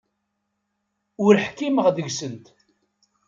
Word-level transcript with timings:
Ur 1.25 1.35
ḥkimeɣ 1.45 1.87
deg-sent. 1.95 2.45